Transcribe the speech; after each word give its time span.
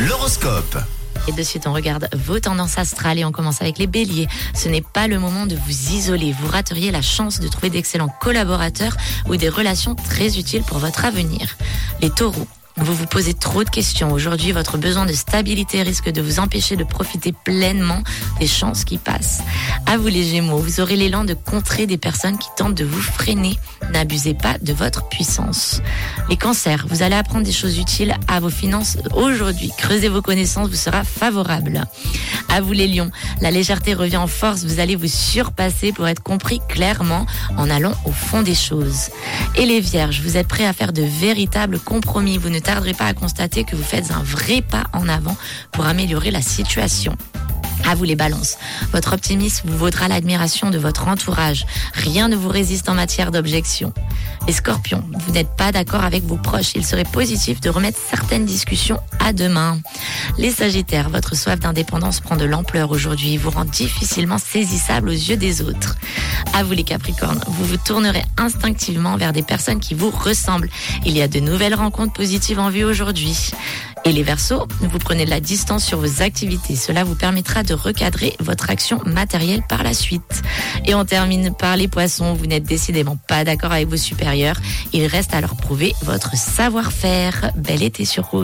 L'horoscope. 0.00 0.78
Et 1.28 1.32
de 1.32 1.42
suite, 1.42 1.66
on 1.66 1.72
regarde 1.72 2.08
vos 2.14 2.40
tendances 2.40 2.78
astrales 2.78 3.18
et 3.18 3.24
on 3.24 3.30
commence 3.30 3.60
avec 3.60 3.78
les 3.78 3.86
béliers. 3.86 4.26
Ce 4.54 4.68
n'est 4.68 4.82
pas 4.82 5.06
le 5.06 5.18
moment 5.18 5.46
de 5.46 5.54
vous 5.54 5.92
isoler. 5.92 6.34
Vous 6.40 6.48
rateriez 6.48 6.90
la 6.90 7.02
chance 7.02 7.38
de 7.38 7.46
trouver 7.46 7.70
d'excellents 7.70 8.12
collaborateurs 8.20 8.96
ou 9.28 9.36
des 9.36 9.48
relations 9.48 9.94
très 9.94 10.38
utiles 10.38 10.62
pour 10.62 10.78
votre 10.78 11.04
avenir. 11.04 11.56
Les 12.00 12.10
taureaux. 12.10 12.48
Vous 12.82 12.94
vous 12.94 13.06
posez 13.06 13.32
trop 13.32 13.62
de 13.62 13.70
questions. 13.70 14.10
Aujourd'hui, 14.10 14.50
votre 14.50 14.76
besoin 14.76 15.06
de 15.06 15.12
stabilité 15.12 15.82
risque 15.82 16.10
de 16.10 16.20
vous 16.20 16.40
empêcher 16.40 16.74
de 16.74 16.82
profiter 16.82 17.32
pleinement 17.32 18.02
des 18.40 18.48
chances 18.48 18.84
qui 18.84 18.98
passent. 18.98 19.40
À 19.86 19.96
vous 19.96 20.08
les 20.08 20.24
Gémeaux, 20.24 20.58
vous 20.58 20.80
aurez 20.80 20.96
l'élan 20.96 21.22
de 21.22 21.34
contrer 21.34 21.86
des 21.86 21.96
personnes 21.96 22.38
qui 22.38 22.48
tentent 22.56 22.74
de 22.74 22.84
vous 22.84 23.00
freiner. 23.00 23.56
N'abusez 23.92 24.34
pas 24.34 24.58
de 24.60 24.72
votre 24.72 25.08
puissance. 25.08 25.80
Les 26.28 26.36
cancers, 26.36 26.86
vous 26.88 27.02
allez 27.02 27.14
apprendre 27.14 27.44
des 27.44 27.52
choses 27.52 27.78
utiles 27.78 28.16
à 28.26 28.40
vos 28.40 28.50
finances 28.50 28.96
aujourd'hui. 29.14 29.70
Creusez 29.78 30.08
vos 30.08 30.22
connaissances, 30.22 30.68
vous 30.68 30.74
sera 30.74 31.04
favorable. 31.04 31.84
À 32.48 32.60
vous 32.60 32.72
les 32.72 32.88
lions, 32.88 33.10
la 33.40 33.50
légèreté 33.50 33.94
revient 33.94 34.16
en 34.16 34.26
force. 34.26 34.64
Vous 34.64 34.80
allez 34.80 34.96
vous 34.96 35.08
surpasser 35.08 35.92
pour 35.92 36.08
être 36.08 36.22
compris 36.22 36.60
clairement 36.68 37.26
en 37.56 37.70
allant 37.70 37.94
au 38.04 38.12
fond 38.12 38.42
des 38.42 38.54
choses. 38.54 39.10
Et 39.56 39.66
les 39.66 39.80
vierges, 39.80 40.20
vous 40.22 40.36
êtes 40.36 40.48
prêts 40.48 40.66
à 40.66 40.72
faire 40.72 40.92
de 40.92 41.02
véritables 41.02 41.78
compromis. 41.78 42.38
Vous 42.38 42.50
ne 42.50 42.58
tarderez 42.72 42.94
pas 42.94 43.04
à 43.04 43.12
constater 43.12 43.64
que 43.64 43.76
vous 43.76 43.82
faites 43.82 44.10
un 44.12 44.22
vrai 44.22 44.62
pas 44.62 44.84
en 44.94 45.06
avant 45.06 45.36
pour 45.72 45.84
améliorer 45.84 46.30
la 46.30 46.40
situation. 46.40 47.14
À 47.86 47.94
vous 47.94 48.04
les 48.04 48.16
balances. 48.16 48.56
Votre 48.92 49.12
optimisme 49.12 49.68
vous 49.68 49.76
vaudra 49.76 50.08
l'admiration 50.08 50.70
de 50.70 50.78
votre 50.78 51.06
entourage. 51.06 51.66
Rien 51.92 52.28
ne 52.28 52.36
vous 52.36 52.48
résiste 52.48 52.88
en 52.88 52.94
matière 52.94 53.30
d'objection. 53.30 53.92
Les 54.46 54.54
scorpions, 54.54 55.04
vous 55.12 55.32
n'êtes 55.32 55.54
pas 55.54 55.70
d'accord 55.70 56.02
avec 56.02 56.24
vos 56.24 56.36
proches. 56.36 56.72
Il 56.74 56.86
serait 56.86 57.04
positif 57.04 57.60
de 57.60 57.68
remettre 57.68 57.98
certaines 58.08 58.46
discussions 58.46 59.00
à 59.20 59.34
demain. 59.34 59.78
Les 60.38 60.50
sagittaires, 60.50 61.10
votre 61.10 61.36
soif 61.36 61.60
d'indépendance 61.60 62.20
prend 62.20 62.36
de 62.36 62.46
l'ampleur 62.46 62.90
aujourd'hui. 62.90 63.36
Vous 63.36 63.50
rend 63.50 63.66
difficilement 63.66 64.38
saisissable 64.38 65.10
aux 65.10 65.12
yeux 65.12 65.36
des 65.36 65.60
autres. 65.60 65.96
À 66.54 66.64
vous 66.64 66.72
les 66.72 66.84
capricornes, 66.84 67.40
vous 67.46 67.64
vous 67.64 67.76
tournerez 67.78 68.22
instinctivement 68.36 69.16
vers 69.16 69.32
des 69.32 69.42
personnes 69.42 69.80
qui 69.80 69.94
vous 69.94 70.10
ressemblent. 70.10 70.68
Il 71.06 71.16
y 71.16 71.22
a 71.22 71.28
de 71.28 71.40
nouvelles 71.40 71.74
rencontres 71.74 72.12
positives 72.12 72.58
en 72.58 72.68
vue 72.68 72.84
aujourd'hui. 72.84 73.52
Et 74.04 74.12
les 74.12 74.22
versos, 74.22 74.66
vous 74.80 74.98
prenez 74.98 75.24
de 75.24 75.30
la 75.30 75.40
distance 75.40 75.84
sur 75.84 75.98
vos 75.98 76.22
activités. 76.22 76.76
Cela 76.76 77.04
vous 77.04 77.14
permettra 77.14 77.62
de 77.62 77.72
recadrer 77.72 78.34
votre 78.40 78.68
action 78.68 79.00
matérielle 79.06 79.62
par 79.68 79.82
la 79.82 79.94
suite. 79.94 80.42
Et 80.84 80.94
on 80.94 81.04
termine 81.04 81.54
par 81.54 81.76
les 81.76 81.88
poissons. 81.88 82.34
Vous 82.34 82.46
n'êtes 82.46 82.64
décidément 82.64 83.16
pas 83.16 83.44
d'accord 83.44 83.72
avec 83.72 83.88
vos 83.88 83.96
supérieurs. 83.96 84.60
Il 84.92 85.06
reste 85.06 85.34
à 85.34 85.40
leur 85.40 85.56
prouver 85.56 85.94
votre 86.02 86.36
savoir-faire. 86.36 87.52
Bel 87.56 87.82
été 87.82 88.04
sur 88.04 88.24
Rouge. 88.26 88.40